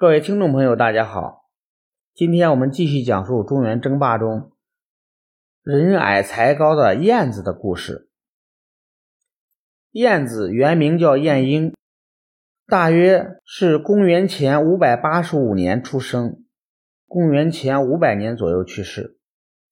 [0.00, 1.50] 各位听众朋友，大家好，
[2.14, 4.52] 今天我们继续讲述中原争霸中
[5.60, 8.08] 人矮才高的晏子的故事。
[9.90, 11.74] 晏子原名叫晏婴，
[12.68, 16.44] 大约是公元前五百八十五年出生，
[17.08, 19.18] 公元前五百年左右去世。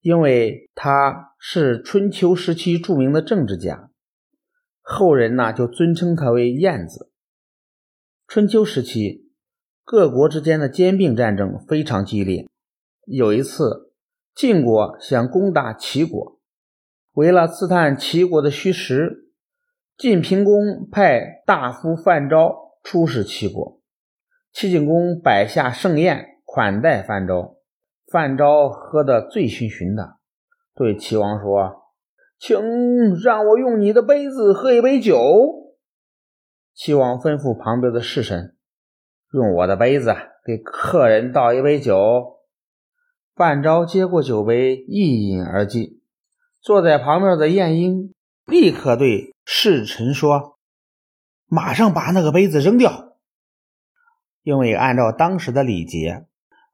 [0.00, 3.90] 因为他是春秋时期著名的政治家，
[4.80, 7.12] 后人呢就尊称他为晏子。
[8.26, 9.24] 春秋时期。
[9.86, 12.48] 各国之间的兼并战争非常激烈。
[13.04, 13.92] 有一次，
[14.34, 16.40] 晋国想攻打齐国，
[17.12, 19.30] 为了刺探齐国的虚实，
[19.96, 23.80] 晋平公派大夫范昭出使齐国。
[24.52, 27.58] 齐景公摆下盛宴款待范昭，
[28.10, 30.16] 范昭喝得醉醺醺的，
[30.74, 31.92] 对齐王说
[32.40, 35.76] ：“请让我用你的杯子喝一杯酒。”
[36.74, 38.55] 齐王吩咐旁边的侍臣。
[39.36, 42.38] 用我的杯子给客人倒一杯酒。
[43.34, 46.00] 范昭接过酒杯，一饮而尽。
[46.62, 48.14] 坐在旁边的晏婴
[48.46, 50.56] 立刻对侍臣说
[51.48, 53.18] ：“马上把那个杯子扔掉。”
[54.42, 56.24] 因为按照当时的礼节，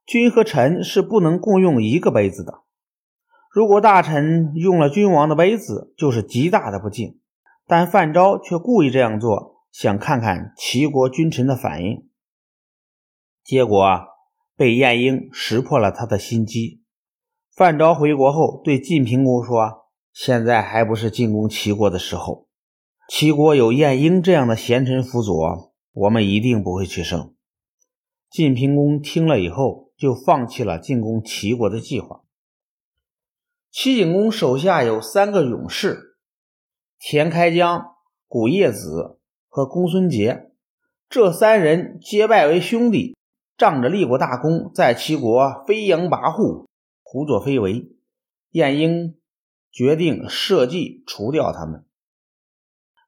[0.05, 2.61] 君和臣是不能共用一个杯子的。
[3.51, 7.19] 如果大臣用了君王的杯子，就是极大的不敬。
[7.67, 12.07] 但范昭却故意这样做，想看看齐国君臣的反应。
[13.43, 13.83] 结果
[14.55, 16.81] 被晏婴识破了他的心机。
[17.55, 22.47] 范昭回国后对晋平公说：“现在还不是进攻齐国的时候。
[23.09, 27.35] 齐国有晏婴这样的贤臣辅佐，我们一定不会取胜。”
[28.31, 32.23] 晋平公听了以后，就放弃了进攻齐国的计划。
[33.69, 36.17] 齐景公手下有三个勇士：
[36.97, 37.95] 田开疆、
[38.27, 40.51] 古叶子和公孙捷，
[41.09, 43.15] 这三人结拜为兄弟。
[43.57, 46.65] 仗着立过大功，在齐国飞扬跋扈、
[47.03, 47.91] 胡作非为，
[48.49, 49.15] 晏婴
[49.71, 51.85] 决定设计除掉他们。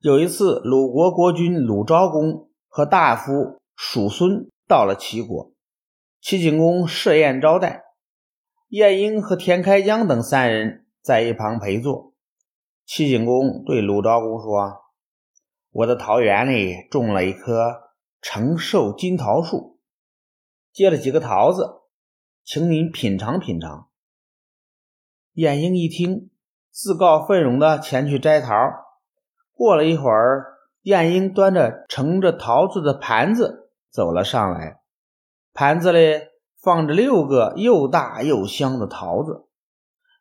[0.01, 5.51] 有一次，鲁国国君鲁昭公和大夫叔孙到了齐国，
[6.21, 7.83] 齐景公设宴招待，
[8.67, 12.13] 晏婴和田开疆等三人在一旁陪坐。
[12.85, 14.75] 齐景公对鲁昭公说
[15.73, 17.91] ：“我的桃园里种了一棵
[18.21, 19.73] 长寿金桃树。”
[20.75, 21.83] 接了几个桃子，
[22.43, 23.87] 请您品尝品尝。
[25.31, 26.29] 晏婴一听，
[26.69, 28.51] 自告奋勇的前去摘桃。
[29.53, 34.81] 过了一会儿，晏婴端着盛着桃子的盘子走了上来，
[35.53, 36.19] 盘子里
[36.61, 39.47] 放着六个又大又香的桃子。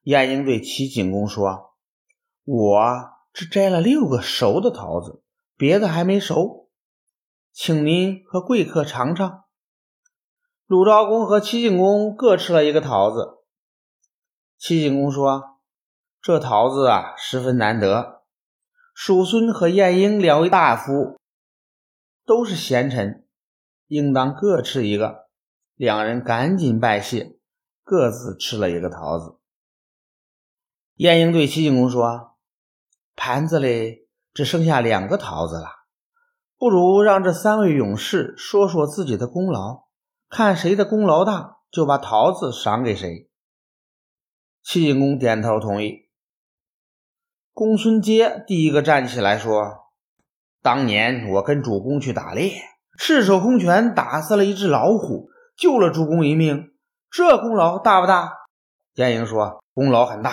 [0.04, 1.74] 晏婴对齐景公说
[2.46, 2.80] ：“我
[3.32, 5.20] 只摘了六个熟的桃子，
[5.56, 6.70] 别的还没熟，
[7.52, 9.40] 请您和贵客尝尝。”
[10.66, 13.44] 鲁昭公和齐景公各吃了一个桃子。
[14.56, 15.58] 齐景公说
[16.22, 18.22] ：“这桃子啊，十分难得。
[18.94, 21.20] 叔孙和晏婴两位大夫
[22.24, 23.26] 都是贤臣，
[23.88, 25.24] 应当各吃一个。”
[25.76, 27.36] 两人赶紧拜谢，
[27.82, 29.38] 各自吃了一个桃子。
[30.94, 32.36] 晏婴对齐景公说
[33.14, 35.66] ：“盘子里只剩下两个桃子了，
[36.56, 39.83] 不如让这三位勇士说说自己的功劳。”
[40.36, 43.30] 看谁的功劳大，就把桃子赏给谁。
[44.64, 46.08] 齐景公点头同意。
[47.52, 49.84] 公孙接第一个站起来说
[50.60, 52.50] ：“当年我跟主公去打猎，
[52.98, 56.72] 赤手空拳打死了一只老虎，救了主公一命，
[57.12, 58.32] 这功劳大不大？”
[58.96, 60.32] 晏婴说：“功劳很大。”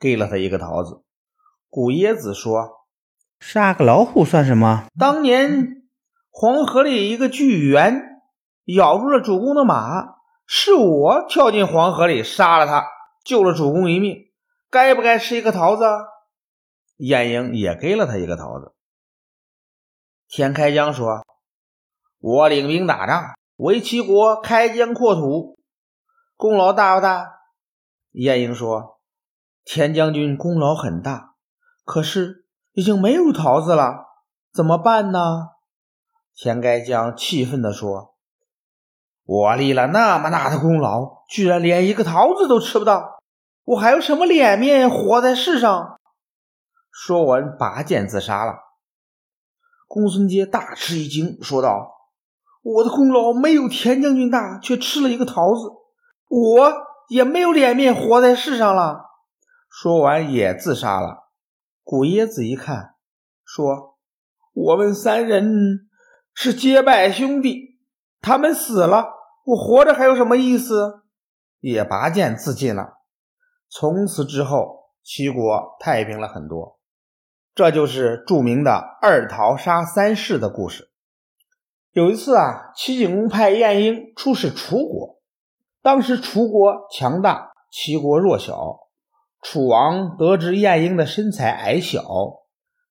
[0.00, 1.02] 给了他一个桃子。
[1.68, 2.86] 古耶子说
[3.38, 4.86] ：“杀个老虎算什么？
[4.98, 5.82] 当年
[6.30, 8.06] 黄河里一个巨猿。”
[8.76, 12.86] 咬住了主公的马，是我跳进黄河里杀了他，
[13.24, 14.30] 救了主公一命，
[14.68, 15.84] 该不该吃一个桃子？
[16.98, 18.74] 晏婴也给了他一个桃子。
[20.28, 21.24] 田开疆说
[22.20, 25.58] ：“我领兵打仗，为齐国开疆扩土，
[26.36, 27.26] 功劳大不大？”
[28.12, 29.00] 晏婴说
[29.64, 31.36] ：“田将军功劳很大，
[31.86, 34.04] 可是已经没有桃子了，
[34.52, 35.52] 怎么办呢？”
[36.36, 38.17] 田开疆气愤地说。
[39.28, 43.20] 我立了那么大的功劳，居然连一个桃子都吃不到，
[43.62, 45.98] 我还有什么脸面活在世上？
[46.90, 48.54] 说完，拔剑自杀了。
[49.86, 51.90] 公孙捷大吃一惊，说道
[52.64, 55.60] ：“我的功劳没有田将军大，却吃了一个桃子，
[56.30, 56.72] 我
[57.10, 59.10] 也没有脸面活在世上了。”
[59.68, 61.28] 说完，也自杀了。
[61.84, 62.94] 古耶子一看，
[63.44, 63.98] 说
[64.56, 65.86] ：“我们三人
[66.32, 67.76] 是结拜兄弟。”
[68.20, 69.10] 他们死了，
[69.48, 71.04] 我活着还有什么意思？
[71.60, 72.98] 也拔剑自尽了。
[73.70, 76.78] 从此之后，齐国太平了很多。
[77.54, 80.90] 这就是著名的二桃杀三士的故事。
[81.92, 85.18] 有一次啊，齐景公派晏婴出使楚国，
[85.80, 88.80] 当时楚国强大，齐国弱小。
[89.40, 92.04] 楚王得知晏婴的身材矮小，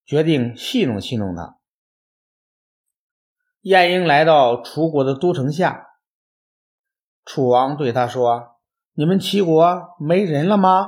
[0.03, 1.59] 决定戏弄戏弄他。
[3.61, 5.86] 晏婴来到楚国的都城下，
[7.27, 8.55] 楚王对他说
[8.95, 10.87] ：“你们齐国没人了吗？”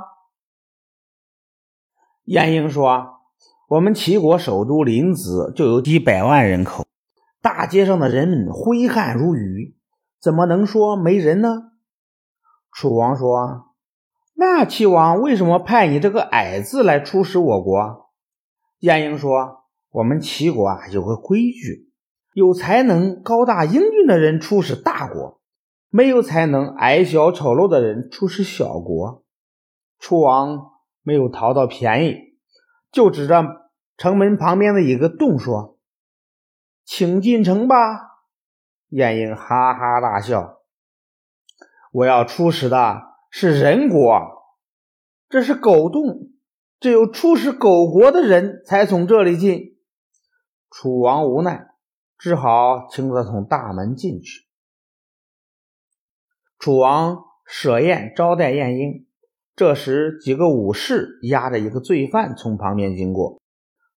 [2.23, 3.19] 晏婴说
[3.67, 6.85] ：“我们齐国首都临淄就有几百万人口，
[7.41, 9.75] 大街上的人挥汗如雨，
[10.21, 11.71] 怎么能说没人呢？”
[12.71, 13.65] 楚王说。
[14.35, 18.09] 那齐王为什么派你这个矮子来出使我国？
[18.79, 21.91] 晏婴说：“我们齐国啊有个规矩，
[22.33, 25.38] 有才能、高大英俊的人出使大国，
[25.89, 29.23] 没有才能、矮小丑陋的人出使小国。”
[29.99, 30.71] 楚王
[31.01, 32.37] 没有讨到便宜，
[32.91, 35.77] 就指着城门旁边的一个洞说
[36.85, 37.75] ：“请进城吧。”
[38.89, 40.61] 晏婴哈哈大笑
[41.91, 44.09] ：“我要出使的。”是人国，
[45.29, 46.31] 这是狗洞，
[46.79, 49.77] 只有出使狗国的人才从这里进。
[50.71, 51.67] 楚王无奈，
[52.17, 54.48] 只好请他从大门进去。
[56.59, 59.07] 楚王设宴招待晏婴，
[59.55, 63.41] 这时几个武士押着一个罪犯从旁边经过。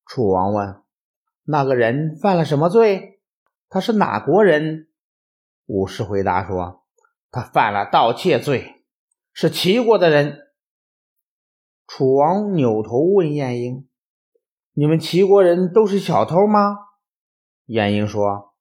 [0.07, 0.81] 楚王问
[1.45, 3.21] ：“那个人犯了什么罪？
[3.69, 4.87] 他是哪国人？”
[5.67, 6.85] 武士回答说
[7.33, 8.85] ：“他犯了盗窃罪。”
[9.35, 10.39] 是齐国的人。
[11.89, 13.89] 楚王扭头问晏婴
[14.73, 16.77] ：“你们齐国人都是小偷吗？”
[17.67, 18.55] 晏婴说：“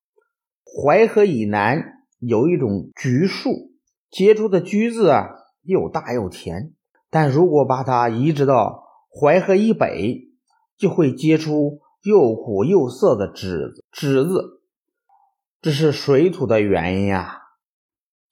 [0.65, 3.70] 淮河以南有一种橘树，
[4.11, 5.29] 结出的橘子啊
[5.63, 6.73] 又大又甜。
[7.09, 10.29] 但如果把它移植到淮河以北，
[10.77, 13.83] 就会结出又苦又涩的栀子。
[13.91, 14.61] 栀子，
[15.61, 17.39] 这是水土的原因呀。”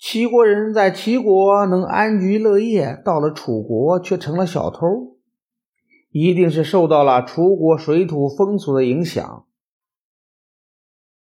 [0.01, 5.17] 齐国人在齐国能安居乐业，到了楚国却成了小偷，
[6.09, 9.45] 一定是受到了楚国水土风俗的影响。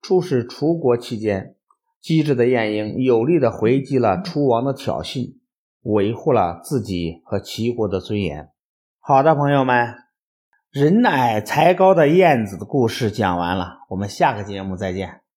[0.03, 1.57] 出使楚国期间，
[2.01, 5.35] 机智的晏婴有力的回击了楚王的挑衅，
[5.83, 8.49] 维护了自己和齐国的尊严。
[8.99, 9.95] 好的，朋友们，
[10.71, 15.20] 人矮才高的晏子的故事讲完了，我们下个节目再见。